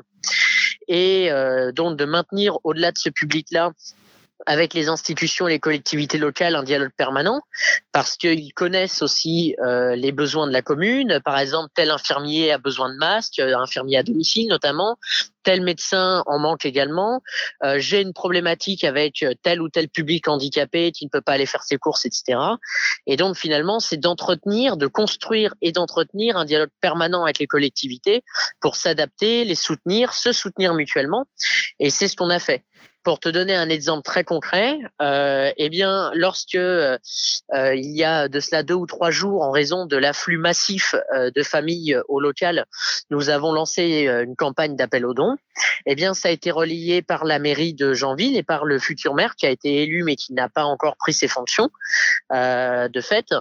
Et 0.89 1.31
donc 1.75 1.97
de 1.97 2.05
maintenir 2.05 2.59
au-delà 2.65 2.93
de 2.93 2.99
ce 2.99 3.11
public-là 3.11 3.73
avec 4.47 4.75
les 4.75 4.89
institutions 4.89 5.49
et 5.49 5.53
les 5.53 5.61
collectivités 5.61 6.19
locales 6.19 6.55
un 6.57 6.63
dialogue 6.63 6.93
permanent 6.97 7.43
parce 7.93 8.17
qu'ils 8.17 8.53
connaissent 8.55 9.03
aussi 9.03 9.55
euh, 9.63 9.97
les 9.97 10.13
besoins 10.13 10.47
de 10.47 10.53
la 10.53 10.63
commune. 10.63 11.21
Par 11.25 11.39
exemple, 11.39 11.71
tel 11.75 11.91
infirmier 11.91 12.53
a 12.53 12.59
besoin 12.59 12.93
de 12.93 12.97
masques, 12.97 13.39
euh, 13.39 13.57
infirmier 13.57 13.99
à 13.99 14.03
domicile 14.03 14.49
notamment, 14.49 14.99
tel 15.43 15.63
médecin 15.63 16.23
en 16.27 16.39
manque 16.39 16.65
également. 16.65 17.23
Euh, 17.65 17.79
J'ai 17.79 18.01
une 18.01 18.13
problématique 18.13 18.85
avec 18.85 19.25
tel 19.43 19.61
ou 19.63 19.69
tel 19.69 19.89
public 19.89 20.29
handicapé 20.29 20.93
qui 20.93 21.05
ne 21.05 21.11
peut 21.11 21.21
pas 21.21 21.33
aller 21.33 21.47
faire 21.47 21.63
ses 21.63 21.79
courses, 21.79 22.05
etc. 22.05 22.39
Et 23.07 23.17
donc 23.17 23.37
finalement, 23.37 23.81
c'est 23.81 23.97
d'entretenir, 23.97 24.77
de 24.77 24.87
construire 24.87 25.55
et 25.61 25.73
d'entretenir 25.73 26.37
un 26.37 26.45
dialogue 26.45 26.71
permanent 26.81 27.25
avec 27.25 27.39
les 27.39 27.47
collectivités 27.47 28.23
pour 28.61 28.77
s'adapter, 28.77 29.45
les 29.45 29.55
soutenir, 29.55 30.13
se 30.13 30.33
soutenir 30.33 30.75
mutuellement. 30.75 31.27
Et 31.79 31.91
c'est 31.91 32.09
ce 32.09 32.17
qu'on 32.17 32.31
a 32.31 32.39
fait. 32.39 32.65
Pour 33.03 33.19
te 33.19 33.31
donner 33.31 33.55
un 33.55 33.71
exemple 33.71 34.03
très 34.03 34.25
concret, 34.25 34.79
euh, 35.01 35.51
eh 35.57 35.71
bien, 35.71 36.11
lorsque 36.15 36.55
euh, 36.55 36.99
euh, 37.55 37.75
il 37.75 37.97
y 37.97 38.05
a 38.05 38.29
de 38.29 38.41
cela 38.41 38.63
deux 38.63 38.75
ou 38.75 38.85
trois 38.85 39.11
jours, 39.11 39.41
en 39.41 39.51
raison 39.51 39.87
de 39.87 39.97
l'afflux 39.97 40.37
massif 40.37 40.95
euh, 41.15 41.31
de 41.35 41.43
familles 41.43 41.99
au 42.09 42.21
local, 42.21 42.67
nous 43.09 43.31
avons 43.31 43.53
lancé 43.53 44.07
une 44.07 44.37
campagne 44.37 44.77
d'appel 44.77 45.07
aux 45.07 45.15
dons. 45.15 45.30
Eh 45.87 45.95
bien, 45.95 46.15
ça 46.15 46.29
a 46.29 46.31
été 46.31 46.51
relayé 46.51 47.03
par 47.03 47.25
la 47.25 47.39
mairie 47.39 47.75
de 47.75 47.93
Janville 47.93 48.37
et 48.37 48.43
par 48.43 48.65
le 48.65 48.79
futur 48.79 49.15
maire 49.15 49.37
qui 49.37 49.47
a 49.47 49.51
été 49.51 49.83
élu 49.83 50.05
mais 50.05 50.17
qui 50.17 50.33
n'a 50.33 50.49
pas 50.49 50.65
encore 50.65 50.97
pris 50.97 51.13
ses 51.13 51.29
fonctions 51.29 51.71
de 52.31 53.01
fait 53.01 53.35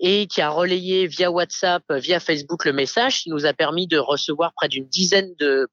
et 0.00 0.26
qui 0.26 0.40
a 0.40 0.50
relayé 0.50 1.06
via 1.06 1.30
WhatsApp, 1.30 1.82
via 1.90 2.20
Facebook 2.20 2.64
le 2.64 2.72
message, 2.72 3.22
qui 3.22 3.30
nous 3.30 3.46
a 3.46 3.52
permis 3.52 3.86
de 3.86 3.98
recevoir 3.98 4.52
près 4.54 4.68
d'une 4.68 4.86
dizaine 4.86 5.34
de, 5.38 5.68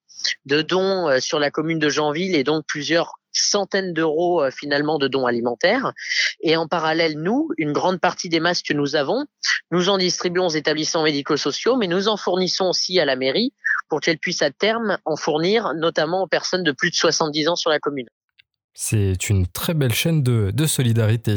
de 0.45 0.62
dons 0.62 1.09
euh, 1.09 1.19
sur 1.19 1.39
la 1.39 1.51
commune 1.51 1.79
de 1.79 1.89
Janville 1.89 2.35
et 2.35 2.43
donc 2.43 2.65
plusieurs 2.67 3.13
centaines 3.31 3.93
d'euros 3.93 4.41
euh, 4.41 4.51
finalement 4.51 4.97
de 4.97 5.07
dons 5.07 5.25
alimentaires. 5.25 5.93
Et 6.41 6.55
en 6.55 6.67
parallèle, 6.67 7.19
nous, 7.19 7.50
une 7.57 7.74
grande 7.74 8.00
partie 8.00 8.29
des 8.29 8.39
masques 8.39 8.67
que 8.67 8.74
nous 8.74 8.95
avons, 8.95 9.25
nous 9.71 9.89
en 9.89 9.97
distribuons 9.97 10.47
aux 10.47 10.50
établissements 10.50 11.03
médico-sociaux, 11.03 11.75
mais 11.75 11.88
nous 11.88 12.07
en 12.07 12.17
fournissons 12.17 12.69
aussi 12.69 13.00
à 13.00 13.05
la 13.05 13.15
mairie 13.15 13.53
pour 13.89 14.01
qu'elle 14.01 14.18
puisse 14.18 14.42
à 14.42 14.51
terme 14.51 14.98
en 15.06 15.15
fournir, 15.15 15.74
notamment 15.75 16.24
aux 16.24 16.27
personnes 16.27 16.63
de 16.63 16.72
plus 16.72 16.89
de 16.89 16.96
70 16.96 17.50
ans 17.50 17.56
sur 17.56 17.70
la 17.70 17.80
commune. 17.80 18.08
C'est 18.74 19.30
une 19.30 19.48
très 19.48 19.74
belle 19.74 19.94
chaîne 19.94 20.22
de, 20.22 20.65
solidarité. 20.65 21.36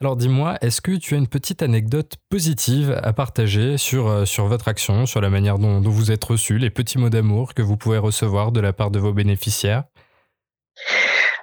Alors 0.00 0.16
dis-moi, 0.16 0.58
est-ce 0.60 0.80
que 0.80 0.92
tu 0.92 1.14
as 1.14 1.16
une 1.16 1.28
petite 1.28 1.62
anecdote 1.62 2.16
positive 2.28 3.00
à 3.02 3.12
partager 3.12 3.78
sur, 3.78 4.08
euh, 4.08 4.24
sur 4.26 4.46
votre 4.46 4.68
action, 4.68 5.06
sur 5.06 5.22
la 5.22 5.30
manière 5.30 5.58
dont, 5.58 5.80
vous 5.80 6.10
êtes 6.10 6.24
reçu, 6.24 6.58
les 6.58 6.70
petits 6.70 6.98
mots 6.98 7.08
d'amour 7.08 7.54
que 7.54 7.62
vous 7.62 7.78
pouvez 7.78 7.98
recevoir 7.98 8.52
de 8.52 8.60
la 8.60 8.72
part 8.72 8.90
de 8.90 8.98
vos 8.98 9.14
bénéficiaires? 9.14 9.84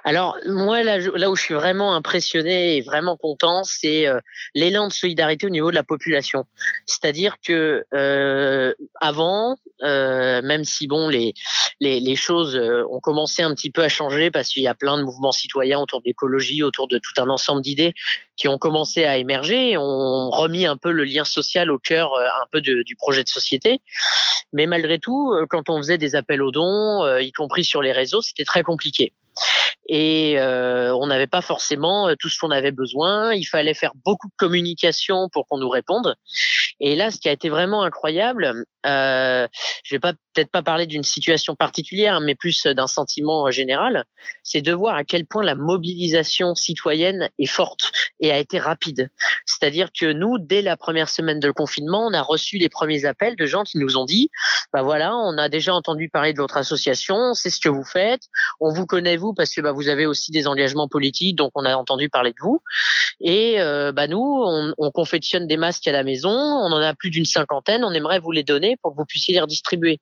Alors 0.04 0.36
moi 0.46 0.82
là, 0.82 1.30
où 1.30 1.36
je 1.36 1.42
suis 1.42 1.54
vraiment 1.54 1.94
impressionné 1.94 2.76
et 2.76 2.80
vraiment 2.80 3.16
content, 3.16 3.62
c'est 3.62 4.08
euh, 4.08 4.18
l'élan 4.54 4.88
de 4.88 4.92
solidarité 4.92 5.46
au 5.46 5.50
niveau 5.50 5.70
de 5.70 5.76
la 5.76 5.84
population. 5.84 6.44
C'est-à-dire 6.86 7.36
que 7.44 7.84
euh, 7.94 8.74
avant, 9.00 9.56
euh, 9.82 10.42
même 10.42 10.64
si 10.64 10.88
bon 10.88 11.08
les, 11.08 11.34
les, 11.80 12.16
choses 12.16 12.56
ont 12.90 13.00
commencé 13.00 13.42
un 13.42 13.54
petit 13.54 13.70
peu 13.70 13.82
à 13.82 13.88
changer 13.88 14.30
parce 14.30 14.48
qu'il 14.48 14.62
y 14.62 14.68
a 14.68 14.74
plein 14.74 14.98
de 14.98 15.04
mouvements 15.04 15.32
citoyens 15.32 15.80
autour 15.80 16.00
de 16.00 16.06
l'écologie, 16.06 16.62
autour 16.62 16.88
de 16.88 16.98
tout 16.98 17.20
un 17.20 17.28
ensemble 17.28 17.62
d'idées 17.62 17.94
qui 18.36 18.48
ont 18.48 18.58
commencé 18.58 19.04
à 19.04 19.18
émerger, 19.18 19.76
ont 19.78 20.30
remis 20.30 20.66
un 20.66 20.76
peu 20.76 20.90
le 20.90 21.04
lien 21.04 21.24
social 21.24 21.70
au 21.70 21.78
cœur 21.78 22.14
un 22.16 22.46
peu 22.50 22.60
de, 22.60 22.82
du 22.82 22.96
projet 22.96 23.22
de 23.22 23.28
société. 23.28 23.80
Mais 24.52 24.66
malgré 24.66 24.98
tout, 24.98 25.32
quand 25.48 25.70
on 25.70 25.78
faisait 25.78 25.98
des 25.98 26.16
appels 26.16 26.42
aux 26.42 26.50
dons, 26.50 27.06
y 27.18 27.32
compris 27.32 27.64
sur 27.64 27.82
les 27.82 27.92
réseaux, 27.92 28.20
c'était 28.20 28.44
très 28.44 28.62
compliqué 28.62 29.12
et 29.88 30.38
euh, 30.38 30.94
on 30.94 31.06
n'avait 31.06 31.26
pas 31.26 31.42
forcément 31.42 32.08
euh, 32.08 32.14
tout 32.18 32.28
ce 32.28 32.38
qu'on 32.38 32.50
avait 32.50 32.70
besoin. 32.70 33.34
Il 33.34 33.44
fallait 33.44 33.74
faire 33.74 33.92
beaucoup 34.04 34.28
de 34.28 34.34
communication 34.36 35.28
pour 35.30 35.46
qu'on 35.46 35.58
nous 35.58 35.68
réponde. 35.68 36.14
Et 36.80 36.96
là, 36.96 37.10
ce 37.10 37.18
qui 37.18 37.28
a 37.28 37.32
été 37.32 37.48
vraiment 37.48 37.82
incroyable, 37.82 38.64
euh, 38.86 39.46
je 39.84 39.94
vais 39.94 40.00
peut-être 40.00 40.50
pas 40.50 40.62
parler 40.62 40.86
d'une 40.86 41.02
situation 41.02 41.54
particulière, 41.54 42.20
mais 42.20 42.34
plus 42.34 42.64
d'un 42.66 42.86
sentiment 42.86 43.50
général, 43.50 44.04
c'est 44.42 44.62
de 44.62 44.72
voir 44.72 44.96
à 44.96 45.04
quel 45.04 45.26
point 45.26 45.44
la 45.44 45.54
mobilisation 45.54 46.54
citoyenne 46.54 47.28
est 47.38 47.46
forte 47.46 47.92
et 48.20 48.32
a 48.32 48.38
été 48.38 48.58
rapide. 48.58 49.10
C'est-à-dire 49.46 49.90
que 49.92 50.12
nous, 50.12 50.38
dès 50.38 50.62
la 50.62 50.76
première 50.76 51.08
semaine 51.08 51.40
de 51.40 51.50
confinement, 51.50 52.06
on 52.06 52.14
a 52.14 52.22
reçu 52.22 52.58
les 52.58 52.68
premiers 52.68 53.04
appels 53.04 53.36
de 53.36 53.46
gens 53.46 53.62
qui 53.64 53.78
nous 53.78 53.96
ont 53.96 54.04
dit, 54.04 54.30
bah 54.72 54.82
voilà, 54.82 55.16
on 55.16 55.38
a 55.38 55.48
déjà 55.48 55.74
entendu 55.74 56.08
parler 56.08 56.32
de 56.32 56.38
votre 56.38 56.56
association, 56.56 57.34
c'est 57.34 57.50
ce 57.50 57.60
que 57.60 57.68
vous 57.68 57.84
faites, 57.84 58.22
on 58.60 58.72
vous 58.72 58.86
connaît 58.86 59.16
parce 59.34 59.54
que 59.54 59.60
bah, 59.60 59.72
vous 59.72 59.88
avez 59.88 60.06
aussi 60.06 60.32
des 60.32 60.46
engagements 60.46 60.88
politiques, 60.88 61.36
donc 61.36 61.52
on 61.54 61.64
a 61.64 61.74
entendu 61.76 62.08
parler 62.08 62.30
de 62.30 62.42
vous. 62.42 62.60
Et 63.20 63.60
euh, 63.60 63.92
bah 63.92 64.08
nous, 64.08 64.20
on, 64.20 64.74
on 64.76 64.90
confectionne 64.90 65.46
des 65.46 65.56
masques 65.56 65.86
à 65.86 65.92
la 65.92 66.02
maison, 66.02 66.30
on 66.30 66.72
en 66.72 66.80
a 66.80 66.94
plus 66.94 67.10
d'une 67.10 67.24
cinquantaine, 67.24 67.84
on 67.84 67.92
aimerait 67.92 68.18
vous 68.18 68.32
les 68.32 68.42
donner 68.42 68.76
pour 68.82 68.92
que 68.92 68.96
vous 68.96 69.06
puissiez 69.06 69.34
les 69.34 69.40
redistribuer. 69.40 70.00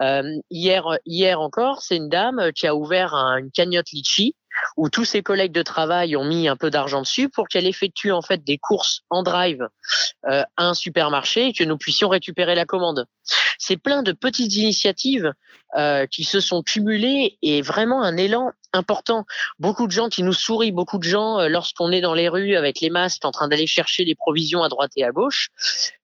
Euh, 0.00 0.22
hier, 0.50 1.40
encore, 1.40 1.82
c'est 1.82 1.96
une 1.96 2.08
dame 2.08 2.50
qui 2.54 2.66
a 2.66 2.74
ouvert 2.74 3.14
une 3.14 3.50
cagnotte 3.50 3.90
litchi 3.92 4.34
où 4.76 4.88
tous 4.88 5.04
ses 5.04 5.22
collègues 5.22 5.52
de 5.52 5.62
travail 5.62 6.16
ont 6.16 6.24
mis 6.24 6.48
un 6.48 6.56
peu 6.56 6.70
d'argent 6.70 7.00
dessus 7.00 7.28
pour 7.28 7.48
qu'elle 7.48 7.66
effectue 7.66 8.12
en 8.12 8.22
fait 8.22 8.44
des 8.44 8.58
courses 8.58 9.02
en 9.10 9.22
drive 9.22 9.68
euh, 10.28 10.42
à 10.56 10.64
un 10.64 10.74
supermarché 10.74 11.48
et 11.48 11.52
que 11.52 11.64
nous 11.64 11.78
puissions 11.78 12.08
récupérer 12.08 12.54
la 12.54 12.64
commande. 12.64 13.06
C'est 13.58 13.76
plein 13.76 14.02
de 14.02 14.12
petites 14.12 14.56
initiatives 14.56 15.32
euh, 15.76 16.06
qui 16.06 16.24
se 16.24 16.40
sont 16.40 16.62
cumulées 16.62 17.38
et 17.42 17.62
vraiment 17.62 18.02
un 18.02 18.16
élan 18.16 18.52
important. 18.72 19.24
Beaucoup 19.58 19.86
de 19.86 19.92
gens 19.92 20.08
qui 20.08 20.22
nous 20.22 20.32
sourient, 20.32 20.72
beaucoup 20.72 20.98
de 20.98 21.04
gens 21.04 21.40
euh, 21.40 21.48
lorsqu'on 21.48 21.90
est 21.90 22.00
dans 22.00 22.14
les 22.14 22.28
rues 22.28 22.56
avec 22.56 22.80
les 22.80 22.90
masques 22.90 23.24
en 23.24 23.30
train 23.30 23.48
d'aller 23.48 23.66
chercher 23.66 24.04
les 24.04 24.14
provisions 24.14 24.62
à 24.62 24.68
droite 24.68 24.92
et 24.96 25.04
à 25.04 25.10
gauche. 25.10 25.48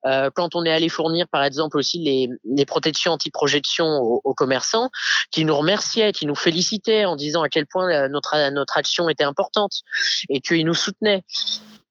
Euh, 0.07 0.31
quand 0.35 0.55
on 0.55 0.65
est 0.65 0.73
allé 0.73 0.89
fournir 0.89 1.29
par 1.29 1.45
exemple 1.45 1.77
aussi 1.79 1.99
les, 1.99 2.29
les 2.45 2.67
protections 2.67 3.13
anti-projection 3.13 3.87
aux, 3.87 4.21
aux, 4.25 4.35
commerçants, 4.35 4.91
qui 5.31 5.45
nous 5.45 5.57
remerciaient, 5.57 6.13
qui 6.13 6.27
nous 6.27 6.35
félicitaient 6.35 7.05
en 7.05 7.17
disant 7.17 7.43
à 7.43 7.49
quel 7.49 7.67
point 7.67 8.09
notre, 8.09 8.51
notre 8.51 8.77
action 8.77 9.09
était 9.09 9.25
importante 9.25 9.83
et 10.29 10.41
qu'ils 10.41 10.65
nous 10.65 10.75
soutenaient. 10.75 11.25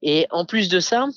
Et 0.01 0.27
en 0.31 0.45
plus 0.45 0.67
de 0.67 0.79
ça, 0.79 1.07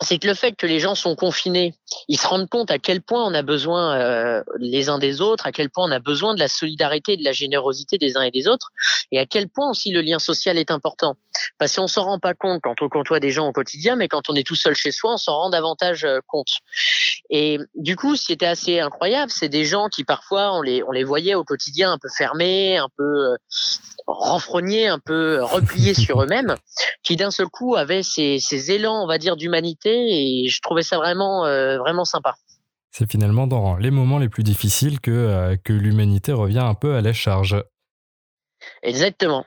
c'est 0.00 0.18
que 0.18 0.28
le 0.28 0.34
fait 0.34 0.52
que 0.52 0.66
les 0.66 0.78
gens 0.78 0.94
sont 0.94 1.16
confinés, 1.16 1.74
ils 2.06 2.18
se 2.18 2.26
rendent 2.26 2.48
compte 2.48 2.70
à 2.70 2.78
quel 2.78 3.02
point 3.02 3.24
on 3.24 3.34
a 3.34 3.42
besoin 3.42 3.98
euh, 3.98 4.42
les 4.58 4.88
uns 4.88 4.98
des 4.98 5.20
autres, 5.20 5.46
à 5.46 5.52
quel 5.52 5.70
point 5.70 5.88
on 5.88 5.90
a 5.90 5.98
besoin 5.98 6.34
de 6.34 6.38
la 6.38 6.46
solidarité 6.46 7.16
de 7.16 7.24
la 7.24 7.32
générosité 7.32 7.98
des 7.98 8.16
uns 8.16 8.22
et 8.22 8.30
des 8.30 8.46
autres, 8.46 8.70
et 9.10 9.18
à 9.18 9.26
quel 9.26 9.48
point 9.48 9.68
aussi 9.70 9.90
le 9.90 10.00
lien 10.00 10.20
social 10.20 10.56
est 10.56 10.70
important. 10.70 11.16
Parce 11.58 11.74
qu'on 11.74 11.88
s'en 11.88 12.04
rend 12.04 12.18
pas 12.20 12.34
compte 12.34 12.60
quand 12.62 12.80
on 12.80 12.88
côtoie 12.88 13.18
des 13.18 13.30
gens 13.30 13.48
au 13.48 13.52
quotidien, 13.52 13.96
mais 13.96 14.06
quand 14.06 14.30
on 14.30 14.34
est 14.34 14.46
tout 14.46 14.54
seul 14.54 14.76
chez 14.76 14.92
soi, 14.92 15.14
on 15.14 15.16
s'en 15.16 15.34
rend 15.34 15.50
davantage 15.50 16.04
euh, 16.04 16.20
compte. 16.28 16.58
Et 17.30 17.58
du 17.74 17.96
coup, 17.96 18.14
ce 18.14 18.26
qui 18.26 18.32
était 18.32 18.46
assez 18.46 18.78
incroyable, 18.78 19.32
c'est 19.34 19.48
des 19.48 19.64
gens 19.64 19.88
qui 19.88 20.04
parfois 20.04 20.52
on 20.54 20.62
les 20.62 20.82
on 20.84 20.92
les 20.92 21.04
voyait 21.04 21.34
au 21.34 21.44
quotidien 21.44 21.92
un 21.92 21.98
peu 21.98 22.08
fermés, 22.16 22.78
un 22.78 22.88
peu 22.96 23.32
euh, 23.32 23.36
renfrognés, 24.06 24.86
un 24.86 25.00
peu 25.00 25.42
repliés 25.42 25.94
sur 25.94 26.22
eux-mêmes, 26.22 26.54
qui 27.02 27.16
d'un 27.16 27.30
seul 27.30 27.48
coup 27.48 27.74
avaient 27.74 28.04
ces, 28.04 28.38
ces 28.38 28.70
élans, 28.70 29.02
on 29.02 29.06
va 29.06 29.18
dire, 29.18 29.36
d'humanité 29.36 29.87
et 29.88 30.48
je 30.48 30.60
trouvais 30.60 30.82
ça 30.82 30.96
vraiment, 30.96 31.44
euh, 31.46 31.78
vraiment 31.78 32.04
sympa. 32.04 32.34
C'est 32.90 33.10
finalement 33.10 33.46
dans 33.46 33.76
les 33.76 33.90
moments 33.90 34.18
les 34.18 34.28
plus 34.28 34.42
difficiles 34.42 35.00
que, 35.00 35.10
euh, 35.10 35.56
que 35.62 35.72
l'humanité 35.72 36.32
revient 36.32 36.58
un 36.58 36.74
peu 36.74 36.94
à 36.94 37.00
la 37.00 37.12
charge. 37.12 37.62
Exactement. 38.82 39.44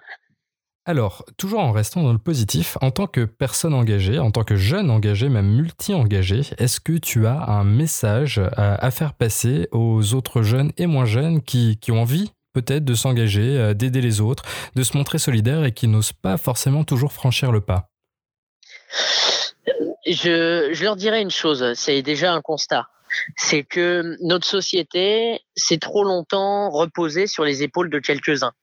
Alors, 0.85 1.23
toujours 1.37 1.59
en 1.59 1.71
restant 1.71 2.01
dans 2.01 2.11
le 2.11 2.17
positif, 2.17 2.77
en 2.81 2.89
tant 2.89 3.05
que 3.05 3.25
personne 3.25 3.75
engagée, 3.75 4.17
en 4.17 4.31
tant 4.31 4.43
que 4.43 4.55
jeune 4.55 4.89
engagé, 4.89 5.29
même 5.29 5.47
multi-engagé, 5.47 6.41
est-ce 6.57 6.79
que 6.79 6.97
tu 6.97 7.27
as 7.27 7.49
un 7.49 7.63
message 7.63 8.41
à, 8.57 8.89
faire 8.89 9.13
passer 9.13 9.67
aux 9.71 10.15
autres 10.15 10.41
jeunes 10.41 10.71
et 10.77 10.87
moins 10.87 11.05
jeunes 11.05 11.41
qui, 11.41 11.77
qui 11.77 11.91
ont 11.91 12.01
envie 12.01 12.31
peut-être 12.53 12.83
de 12.83 12.95
s'engager, 12.95 13.57
euh, 13.57 13.73
d'aider 13.73 14.01
les 14.01 14.21
autres, 14.21 14.43
de 14.75 14.83
se 14.83 14.97
montrer 14.97 15.19
solidaires 15.19 15.63
et 15.63 15.71
qui 15.71 15.87
n'osent 15.87 16.13
pas 16.13 16.37
forcément 16.37 16.83
toujours 16.83 17.13
franchir 17.13 17.51
le 17.51 17.61
pas? 17.61 17.87
Je, 20.13 20.69
je 20.73 20.83
leur 20.83 20.95
dirais 20.95 21.21
une 21.21 21.31
chose, 21.31 21.73
c'est 21.75 22.01
déjà 22.01 22.33
un 22.33 22.41
constat. 22.41 22.87
C'est 23.35 23.63
que 23.63 24.15
notre 24.21 24.47
société 24.47 25.41
s'est 25.55 25.79
trop 25.79 26.03
longtemps 26.03 26.69
reposée 26.69 27.27
sur 27.27 27.43
les 27.43 27.61
épaules 27.61 27.89
de 27.89 27.99
quelques-uns. 27.99 28.53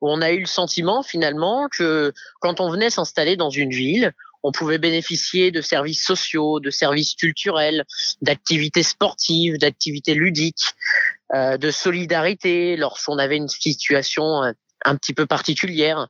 On 0.00 0.20
a 0.20 0.30
eu 0.30 0.40
le 0.40 0.46
sentiment 0.46 1.02
finalement 1.02 1.68
que 1.68 2.12
quand 2.40 2.60
on 2.60 2.70
venait 2.70 2.90
s'installer 2.90 3.36
dans 3.36 3.50
une 3.50 3.70
ville, 3.70 4.12
on 4.42 4.52
pouvait 4.52 4.78
bénéficier 4.78 5.50
de 5.50 5.60
services 5.60 6.04
sociaux, 6.04 6.60
de 6.60 6.70
services 6.70 7.14
culturels, 7.14 7.84
d'activités 8.22 8.82
sportives, 8.82 9.58
d'activités 9.58 10.14
ludiques, 10.14 10.74
euh, 11.34 11.56
de 11.56 11.70
solidarité 11.70 12.76
lorsqu'on 12.76 13.18
avait 13.18 13.36
une 13.36 13.48
situation 13.48 14.44
euh, 14.44 14.52
un 14.84 14.96
petit 14.96 15.12
peu 15.12 15.26
particulière. 15.26 16.08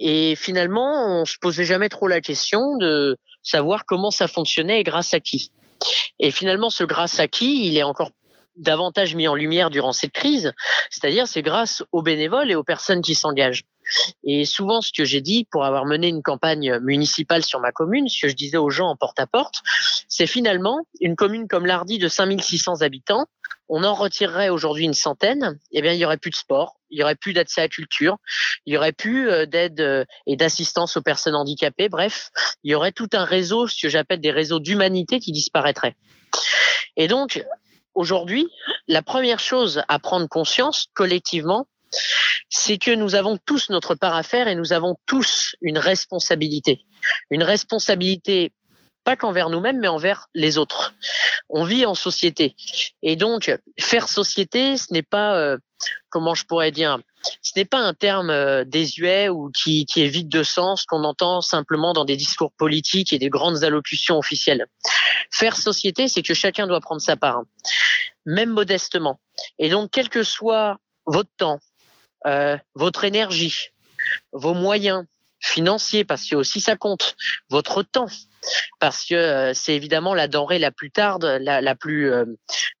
Et 0.00 0.34
finalement, 0.34 1.20
on 1.20 1.24
se 1.26 1.36
posait 1.38 1.66
jamais 1.66 1.90
trop 1.90 2.08
la 2.08 2.22
question 2.22 2.76
de 2.78 3.18
savoir 3.42 3.84
comment 3.84 4.10
ça 4.10 4.28
fonctionnait 4.28 4.80
et 4.80 4.82
grâce 4.82 5.14
à 5.14 5.20
qui. 5.20 5.52
Et 6.18 6.30
finalement, 6.30 6.70
ce 6.70 6.84
grâce 6.84 7.20
à 7.20 7.28
qui, 7.28 7.66
il 7.66 7.76
est 7.76 7.82
encore 7.82 8.10
davantage 8.56 9.14
mis 9.14 9.28
en 9.28 9.34
lumière 9.34 9.70
durant 9.70 9.92
cette 9.92 10.12
crise, 10.12 10.52
c'est-à-dire 10.90 11.26
c'est 11.26 11.42
grâce 11.42 11.82
aux 11.92 12.02
bénévoles 12.02 12.50
et 12.50 12.54
aux 12.54 12.64
personnes 12.64 13.02
qui 13.02 13.14
s'engagent. 13.14 13.64
Et 14.24 14.44
souvent, 14.44 14.80
ce 14.80 14.92
que 14.92 15.04
j'ai 15.04 15.20
dit 15.20 15.46
pour 15.50 15.64
avoir 15.64 15.84
mené 15.84 16.08
une 16.08 16.22
campagne 16.22 16.78
municipale 16.80 17.44
sur 17.44 17.60
ma 17.60 17.72
commune, 17.72 18.08
ce 18.08 18.22
que 18.22 18.28
je 18.28 18.36
disais 18.36 18.56
aux 18.56 18.70
gens 18.70 18.88
en 18.88 18.96
porte-à-porte, 18.96 19.56
c'est 20.08 20.26
finalement 20.26 20.80
une 21.00 21.16
commune 21.16 21.48
comme 21.48 21.66
l'Ardy 21.66 21.98
de 21.98 22.08
5600 22.08 22.82
habitants, 22.82 23.26
on 23.68 23.84
en 23.84 23.94
retirerait 23.94 24.48
aujourd'hui 24.48 24.84
une 24.84 24.94
centaine, 24.94 25.58
eh 25.72 25.82
bien, 25.82 25.92
il 25.92 25.98
y 25.98 26.04
aurait 26.04 26.18
plus 26.18 26.30
de 26.30 26.36
sport, 26.36 26.79
il 26.90 26.98
y 26.98 27.02
aurait 27.02 27.14
plus 27.14 27.32
d'accès 27.32 27.60
à 27.60 27.64
la 27.64 27.68
culture, 27.68 28.16
il 28.66 28.74
y 28.74 28.76
aurait 28.76 28.92
plus 28.92 29.30
euh, 29.30 29.46
d'aide 29.46 29.80
euh, 29.80 30.04
et 30.26 30.36
d'assistance 30.36 30.96
aux 30.96 31.02
personnes 31.02 31.34
handicapées. 31.34 31.88
Bref, 31.88 32.30
il 32.64 32.72
y 32.72 32.74
aurait 32.74 32.92
tout 32.92 33.08
un 33.12 33.24
réseau, 33.24 33.66
ce 33.66 33.80
que 33.80 33.88
j'appelle 33.88 34.20
des 34.20 34.30
réseaux 34.30 34.60
d'humanité 34.60 35.20
qui 35.20 35.32
disparaîtraient. 35.32 35.96
Et 36.96 37.08
donc, 37.08 37.44
aujourd'hui, 37.94 38.48
la 38.88 39.02
première 39.02 39.40
chose 39.40 39.82
à 39.88 39.98
prendre 39.98 40.28
conscience 40.28 40.88
collectivement, 40.94 41.66
c'est 42.48 42.78
que 42.78 42.90
nous 42.90 43.14
avons 43.14 43.38
tous 43.44 43.70
notre 43.70 43.94
part 43.94 44.14
à 44.14 44.22
faire 44.22 44.48
et 44.48 44.54
nous 44.54 44.72
avons 44.72 44.96
tous 45.06 45.54
une 45.60 45.78
responsabilité. 45.78 46.84
Une 47.30 47.42
responsabilité 47.42 48.52
pas 49.04 49.16
qu'envers 49.16 49.50
nous-mêmes, 49.50 49.78
mais 49.78 49.88
envers 49.88 50.28
les 50.34 50.58
autres. 50.58 50.94
On 51.48 51.64
vit 51.64 51.86
en 51.86 51.94
société. 51.94 52.54
Et 53.02 53.16
donc, 53.16 53.56
faire 53.78 54.08
société, 54.08 54.76
ce 54.76 54.92
n'est 54.92 55.02
pas, 55.02 55.36
euh, 55.36 55.56
comment 56.08 56.34
je 56.34 56.44
pourrais 56.44 56.70
dire, 56.70 56.98
ce 57.42 57.52
n'est 57.56 57.64
pas 57.64 57.78
un 57.78 57.94
terme 57.94 58.30
euh, 58.30 58.64
désuet 58.64 59.28
ou 59.28 59.50
qui, 59.50 59.86
qui 59.86 60.02
est 60.02 60.08
vide 60.08 60.28
de 60.28 60.42
sens 60.42 60.84
qu'on 60.84 61.04
entend 61.04 61.40
simplement 61.40 61.92
dans 61.92 62.04
des 62.04 62.16
discours 62.16 62.52
politiques 62.52 63.12
et 63.12 63.18
des 63.18 63.30
grandes 63.30 63.64
allocutions 63.64 64.18
officielles. 64.18 64.66
Faire 65.30 65.56
société, 65.56 66.08
c'est 66.08 66.22
que 66.22 66.34
chacun 66.34 66.66
doit 66.66 66.80
prendre 66.80 67.00
sa 67.00 67.16
part, 67.16 67.42
même 68.26 68.50
modestement. 68.50 69.20
Et 69.58 69.68
donc, 69.68 69.90
quel 69.92 70.08
que 70.08 70.22
soit 70.22 70.78
votre 71.06 71.30
temps, 71.36 71.60
euh, 72.26 72.56
votre 72.74 73.04
énergie, 73.04 73.68
vos 74.32 74.54
moyens 74.54 75.04
financiers, 75.40 76.04
parce 76.04 76.28
que 76.28 76.36
aussi 76.36 76.60
ça 76.60 76.76
compte, 76.76 77.16
votre 77.48 77.82
temps, 77.82 78.08
parce 78.78 79.04
que 79.04 79.14
euh, 79.14 79.54
c'est 79.54 79.74
évidemment 79.74 80.14
la 80.14 80.28
denrée 80.28 80.58
la 80.58 80.70
plus 80.70 80.90
tarde, 80.90 81.24
la, 81.24 81.74
plus, 81.74 82.12
euh, 82.12 82.24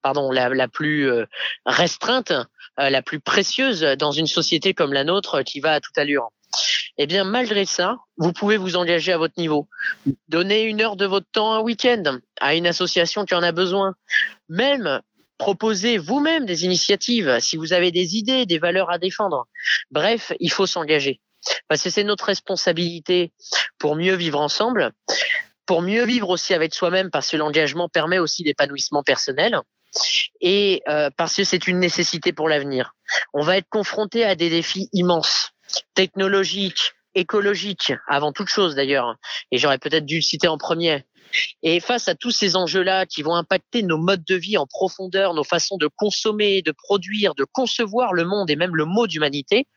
pardon, 0.02 0.30
la 0.30 0.68
plus 0.68 1.10
euh, 1.10 1.26
restreinte, 1.66 2.32
la 2.76 3.02
plus 3.02 3.20
précieuse 3.20 3.82
dans 3.98 4.12
une 4.12 4.26
société 4.26 4.72
comme 4.74 4.92
la 4.92 5.04
nôtre 5.04 5.42
qui 5.42 5.60
va 5.60 5.74
à 5.74 5.80
toute 5.80 5.98
allure. 5.98 6.30
Eh 6.98 7.06
bien, 7.06 7.24
malgré 7.24 7.64
ça, 7.64 7.98
vous 8.16 8.32
pouvez 8.32 8.56
vous 8.56 8.76
engager 8.76 9.12
à 9.12 9.18
votre 9.18 9.34
niveau. 9.38 9.68
Donner 10.28 10.62
une 10.62 10.80
heure 10.80 10.96
de 10.96 11.06
votre 11.06 11.26
temps 11.30 11.52
un 11.52 11.60
week-end 11.60 12.18
à 12.40 12.54
une 12.54 12.66
association 12.66 13.24
qui 13.24 13.34
en 13.34 13.42
a 13.42 13.52
besoin. 13.52 13.94
Même 14.48 15.00
Proposez 15.40 15.96
vous-même 15.96 16.44
des 16.44 16.66
initiatives 16.66 17.38
si 17.40 17.56
vous 17.56 17.72
avez 17.72 17.90
des 17.90 18.16
idées, 18.18 18.44
des 18.44 18.58
valeurs 18.58 18.90
à 18.90 18.98
défendre. 18.98 19.48
Bref, 19.90 20.34
il 20.38 20.52
faut 20.52 20.66
s'engager. 20.66 21.18
Parce 21.66 21.82
que 21.82 21.88
c'est 21.88 22.04
notre 22.04 22.26
responsabilité 22.26 23.32
pour 23.78 23.96
mieux 23.96 24.16
vivre 24.16 24.38
ensemble, 24.38 24.92
pour 25.70 25.82
mieux 25.82 26.04
vivre 26.04 26.30
aussi 26.30 26.52
avec 26.52 26.74
soi-même, 26.74 27.12
parce 27.12 27.30
que 27.30 27.36
l'engagement 27.36 27.88
permet 27.88 28.18
aussi 28.18 28.42
l'épanouissement 28.42 29.04
personnel 29.04 29.56
et 30.40 30.82
euh, 30.88 31.10
parce 31.16 31.36
que 31.36 31.44
c'est 31.44 31.68
une 31.68 31.78
nécessité 31.78 32.32
pour 32.32 32.48
l'avenir. 32.48 32.96
On 33.34 33.42
va 33.42 33.56
être 33.56 33.68
confronté 33.70 34.24
à 34.24 34.34
des 34.34 34.50
défis 34.50 34.88
immenses, 34.92 35.52
technologiques, 35.94 36.94
écologiques, 37.14 37.92
avant 38.08 38.32
toute 38.32 38.48
chose 38.48 38.74
d'ailleurs, 38.74 39.14
et 39.52 39.58
j'aurais 39.58 39.78
peut-être 39.78 40.06
dû 40.06 40.16
le 40.16 40.22
citer 40.22 40.48
en 40.48 40.58
premier. 40.58 41.04
Et 41.62 41.78
face 41.78 42.08
à 42.08 42.16
tous 42.16 42.32
ces 42.32 42.56
enjeux-là 42.56 43.06
qui 43.06 43.22
vont 43.22 43.36
impacter 43.36 43.84
nos 43.84 43.96
modes 43.96 44.24
de 44.24 44.34
vie 44.34 44.58
en 44.58 44.66
profondeur, 44.66 45.34
nos 45.34 45.44
façons 45.44 45.76
de 45.76 45.86
consommer, 45.86 46.62
de 46.62 46.72
produire, 46.72 47.36
de 47.36 47.44
concevoir 47.44 48.12
le 48.12 48.24
monde 48.24 48.50
et 48.50 48.56
même 48.56 48.74
le 48.74 48.86
mot 48.86 49.06
d'humanité, 49.06 49.68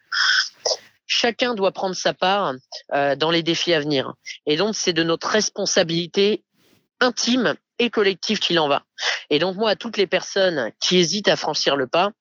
chacun 1.13 1.53
doit 1.53 1.71
prendre 1.71 1.95
sa 1.95 2.13
part 2.13 2.53
euh, 2.93 3.15
dans 3.15 3.31
les 3.31 3.43
défis 3.43 3.73
à 3.73 3.79
venir. 3.79 4.13
Et 4.45 4.57
donc, 4.57 4.75
c'est 4.75 4.93
de 4.93 5.03
notre 5.03 5.27
responsabilité 5.27 6.43
intime 6.99 7.55
et 7.79 7.89
collective 7.89 8.39
qu'il 8.39 8.59
en 8.59 8.67
va. 8.67 8.83
Et 9.29 9.39
donc, 9.39 9.55
moi, 9.55 9.71
à 9.71 9.75
toutes 9.75 9.97
les 9.97 10.07
personnes 10.07 10.71
qui 10.79 10.97
hésitent 10.97 11.27
à 11.27 11.35
franchir 11.35 11.75
le 11.75 11.87
pas, 11.87 12.11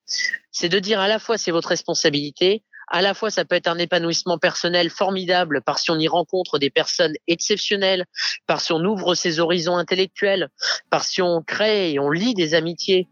c'est 0.50 0.68
de 0.68 0.78
dire 0.78 1.00
à 1.00 1.08
la 1.08 1.18
fois 1.18 1.38
c'est 1.38 1.50
votre 1.50 1.68
responsabilité, 1.68 2.62
à 2.88 3.00
la 3.00 3.14
fois 3.14 3.30
ça 3.30 3.44
peut 3.44 3.54
être 3.54 3.68
un 3.68 3.78
épanouissement 3.78 4.38
personnel 4.38 4.90
formidable 4.90 5.62
parce 5.64 5.84
qu'on 5.86 5.98
y 5.98 6.08
rencontre 6.08 6.58
des 6.58 6.70
personnes 6.70 7.14
exceptionnelles, 7.26 8.04
parce 8.46 8.68
qu'on 8.68 8.84
ouvre 8.84 9.14
ses 9.14 9.40
horizons 9.40 9.76
intellectuels, 9.76 10.48
parce 10.90 11.14
qu'on 11.14 11.42
crée 11.42 11.92
et 11.92 11.98
on 11.98 12.10
lit 12.10 12.34
des 12.34 12.54
amitiés 12.54 13.08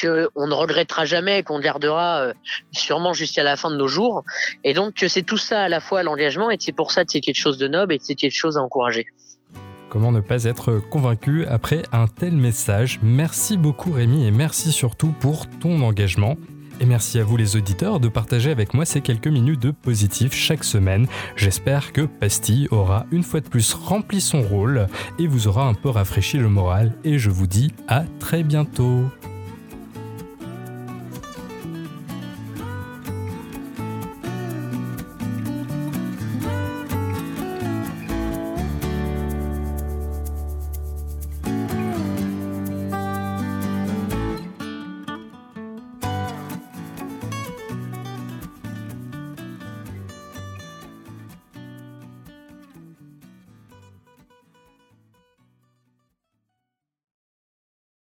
qu'on 0.00 0.46
ne 0.46 0.54
regrettera 0.54 1.04
jamais, 1.04 1.42
qu'on 1.42 1.60
gardera 1.60 2.20
euh, 2.20 2.32
sûrement 2.72 3.12
jusqu'à 3.12 3.42
la 3.42 3.56
fin 3.56 3.70
de 3.70 3.76
nos 3.76 3.88
jours. 3.88 4.24
Et 4.64 4.74
donc 4.74 5.04
c'est 5.08 5.22
tout 5.22 5.36
ça 5.36 5.62
à 5.62 5.68
la 5.68 5.80
fois 5.80 6.02
l'engagement 6.02 6.50
et 6.50 6.56
c'est 6.58 6.72
pour 6.72 6.92
ça 6.92 7.04
que 7.04 7.12
c'est 7.12 7.20
quelque 7.20 7.40
chose 7.40 7.58
de 7.58 7.68
noble 7.68 7.94
et 7.94 7.98
c'est 8.00 8.14
quelque 8.14 8.36
chose 8.36 8.56
à 8.56 8.62
encourager. 8.62 9.06
Comment 9.88 10.12
ne 10.12 10.20
pas 10.20 10.44
être 10.44 10.80
convaincu 10.90 11.46
après 11.46 11.82
un 11.92 12.06
tel 12.08 12.32
message? 12.32 13.00
Merci 13.02 13.56
beaucoup 13.56 13.90
Rémi 13.90 14.26
et 14.26 14.30
merci 14.30 14.70
surtout 14.70 15.14
pour 15.18 15.48
ton 15.60 15.80
engagement. 15.80 16.36
Et 16.80 16.86
merci 16.86 17.18
à 17.18 17.24
vous 17.24 17.36
les 17.36 17.56
auditeurs 17.56 17.98
de 17.98 18.08
partager 18.08 18.50
avec 18.50 18.72
moi 18.72 18.84
ces 18.84 19.00
quelques 19.00 19.26
minutes 19.26 19.60
de 19.60 19.72
positif 19.72 20.32
chaque 20.32 20.62
semaine. 20.62 21.08
J'espère 21.34 21.92
que 21.92 22.02
Pastille 22.02 22.68
aura 22.70 23.06
une 23.10 23.24
fois 23.24 23.40
de 23.40 23.48
plus 23.48 23.74
rempli 23.74 24.20
son 24.20 24.42
rôle 24.42 24.86
et 25.18 25.26
vous 25.26 25.48
aura 25.48 25.64
un 25.64 25.74
peu 25.74 25.88
rafraîchi 25.88 26.36
le 26.38 26.48
moral. 26.48 26.92
Et 27.02 27.18
je 27.18 27.30
vous 27.30 27.48
dis 27.48 27.72
à 27.88 28.04
très 28.20 28.44
bientôt. 28.44 29.06